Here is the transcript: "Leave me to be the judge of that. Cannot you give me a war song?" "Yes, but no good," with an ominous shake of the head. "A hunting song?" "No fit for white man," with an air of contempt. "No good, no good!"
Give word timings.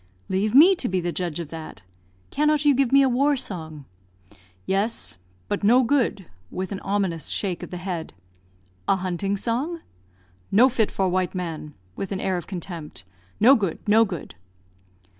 "Leave 0.29 0.55
me 0.55 0.73
to 0.73 0.87
be 0.89 0.99
the 0.99 1.11
judge 1.11 1.39
of 1.39 1.49
that. 1.49 1.83
Cannot 2.31 2.65
you 2.65 2.73
give 2.73 2.91
me 2.91 3.03
a 3.03 3.07
war 3.07 3.37
song?" 3.37 3.85
"Yes, 4.65 5.19
but 5.47 5.63
no 5.63 5.83
good," 5.83 6.25
with 6.49 6.71
an 6.71 6.79
ominous 6.79 7.27
shake 7.29 7.61
of 7.61 7.69
the 7.69 7.77
head. 7.77 8.11
"A 8.87 8.95
hunting 8.95 9.37
song?" 9.37 9.81
"No 10.51 10.69
fit 10.69 10.89
for 10.89 11.07
white 11.07 11.35
man," 11.35 11.75
with 11.95 12.11
an 12.11 12.19
air 12.19 12.35
of 12.37 12.47
contempt. 12.47 13.05
"No 13.39 13.55
good, 13.55 13.77
no 13.87 14.03
good!" 14.03 14.33